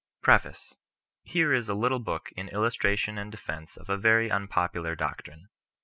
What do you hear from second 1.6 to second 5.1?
a little book in illustration and defence of a very unpopular